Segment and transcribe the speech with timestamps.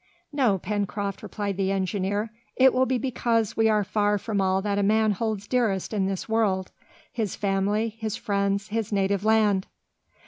[0.33, 4.79] "No, Pencroft," replied the engineer, "it will be because we are far from all that
[4.79, 6.71] a man holds dearest in this world,
[7.13, 9.67] his family, his friends, his native land!"